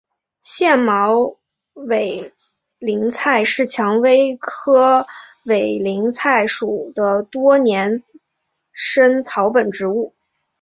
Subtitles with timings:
[0.41, 1.37] 腺毛
[1.73, 2.33] 委
[2.79, 5.05] 陵菜是蔷薇科
[5.45, 8.01] 委陵菜属的多年
[8.73, 10.15] 生草本植物。